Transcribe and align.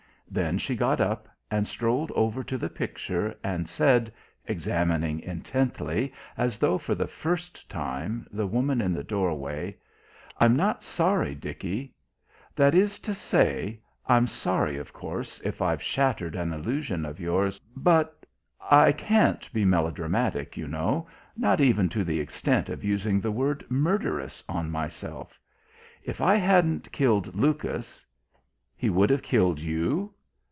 Then 0.33 0.59
she 0.59 0.77
got 0.77 1.01
up, 1.01 1.27
and 1.51 1.67
strolled 1.67 2.09
over 2.13 2.41
to 2.41 2.57
the 2.57 2.69
picture, 2.69 3.35
and 3.43 3.67
said, 3.67 4.13
examining 4.47 5.19
intently, 5.19 6.13
as 6.37 6.57
though 6.57 6.77
for 6.77 6.95
the 6.95 7.05
first 7.05 7.69
time, 7.69 8.25
the 8.31 8.47
woman 8.47 8.79
in 8.79 8.93
the 8.93 9.03
doorway: 9.03 9.75
"I'm 10.39 10.55
not 10.55 10.83
sorry, 10.85 11.35
Dickie. 11.35 11.93
That 12.55 12.73
is 12.73 12.97
to 12.99 13.13
say, 13.13 13.81
I'm 14.07 14.25
sorry, 14.25 14.77
of 14.77 14.93
course, 14.93 15.41
if 15.43 15.61
I've 15.61 15.83
shattered 15.83 16.35
an 16.37 16.53
illusion 16.53 17.05
of 17.05 17.19
yours, 17.19 17.59
but 17.75 18.25
I 18.61 18.93
can't 18.93 19.51
be 19.51 19.65
melodramatic, 19.65 20.55
you 20.55 20.65
know, 20.69 21.09
not 21.35 21.59
even 21.59 21.89
to 21.89 22.05
the 22.05 22.21
extent 22.21 22.69
of 22.69 22.85
using 22.85 23.19
the 23.19 23.31
word 23.33 23.65
'murderess' 23.69 24.45
on 24.47 24.71
myself. 24.71 25.37
If 26.03 26.21
I 26.21 26.35
hadn't 26.37 26.93
killed 26.93 27.35
Lucas" 27.35 28.05
"He 28.77 28.89
would 28.89 29.09
have 29.09 29.21
killed 29.23 29.59
you?" 29.59 30.13